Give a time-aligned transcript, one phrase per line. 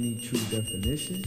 [0.00, 1.22] any true definition,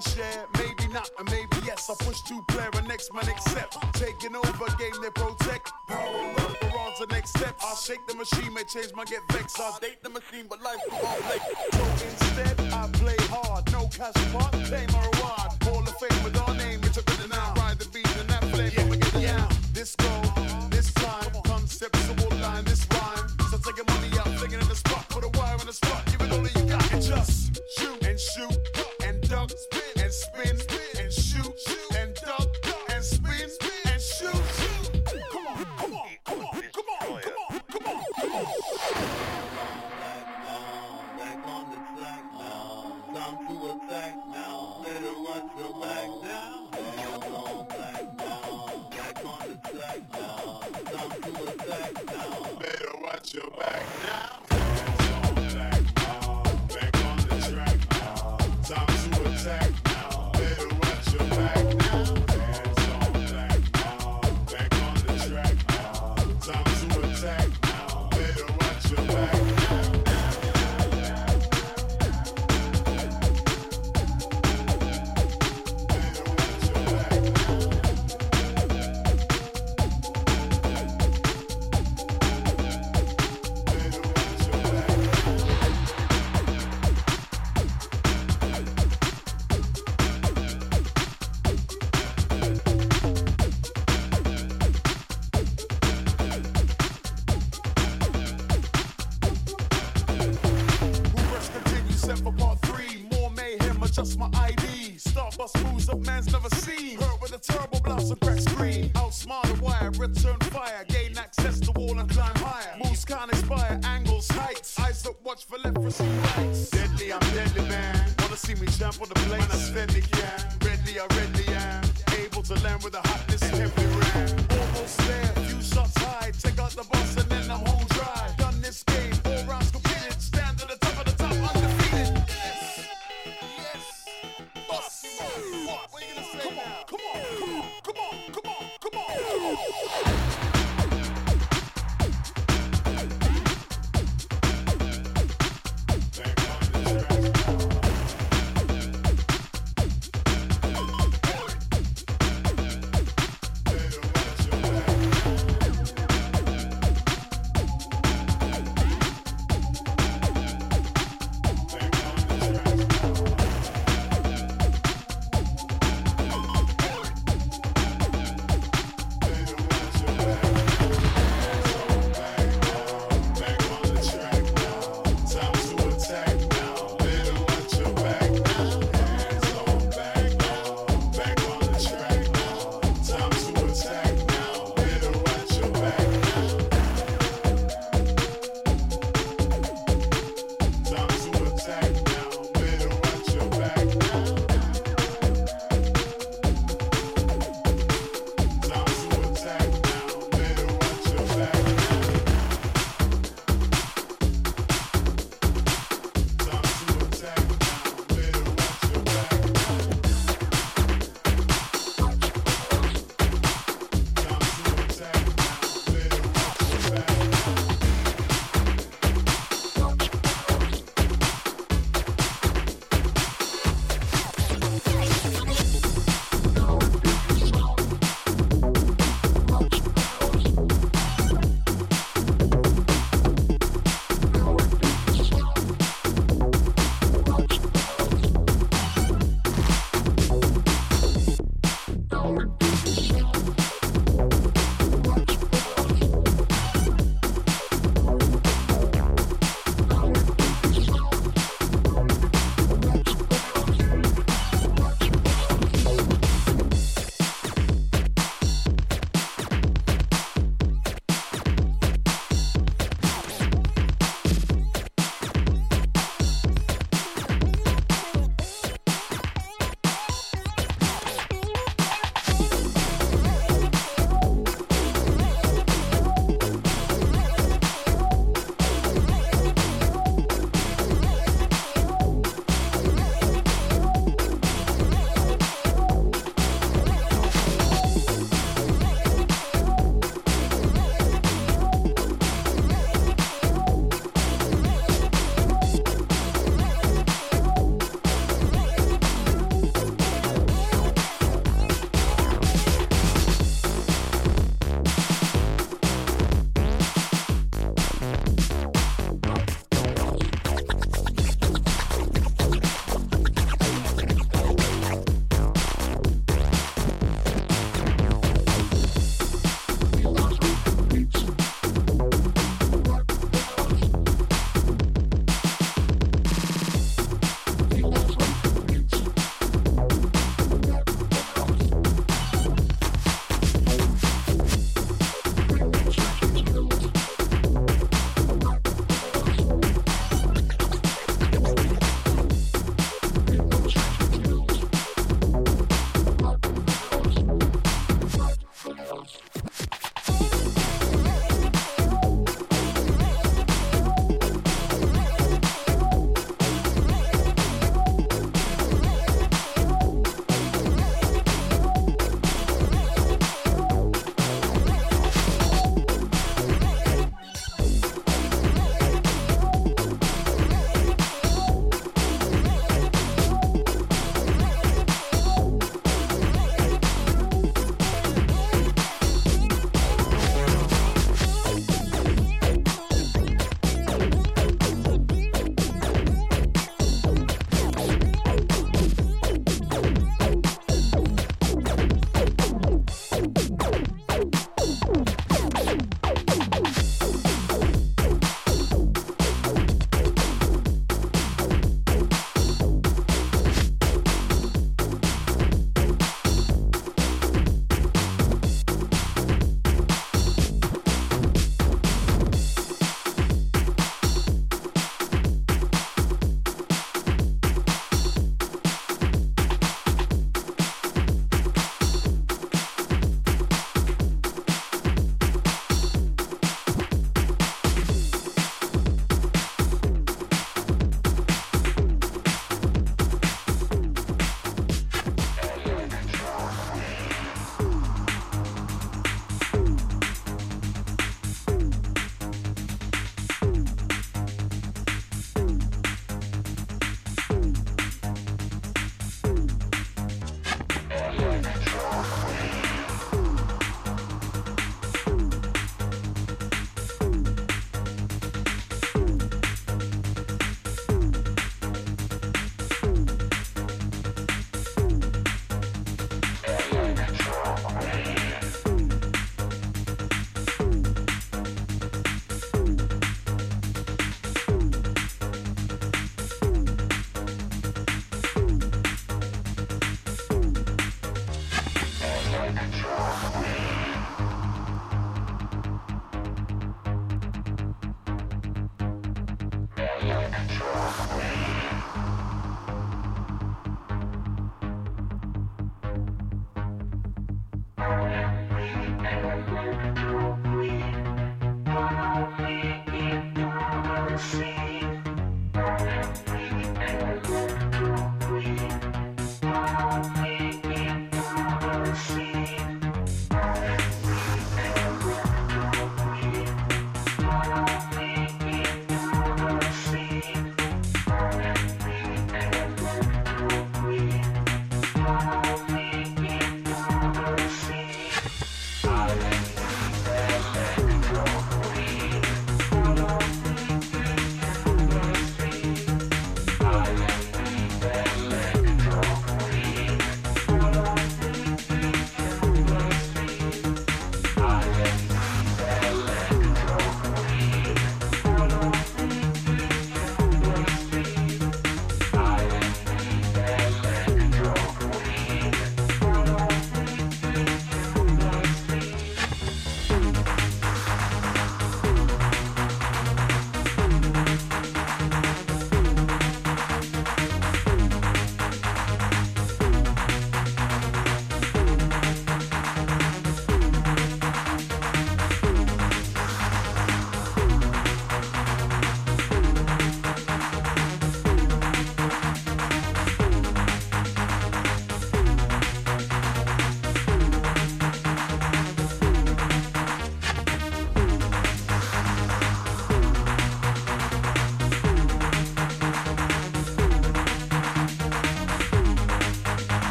[0.00, 1.90] share, maybe not, and maybe yes.
[1.90, 3.76] I push two player and next man accept.
[3.94, 5.72] Taking over game they protect.
[5.86, 7.58] Power up, we're on to next step.
[7.62, 9.60] I'll shake the machine, may change my get vexed.
[9.60, 9.95] I date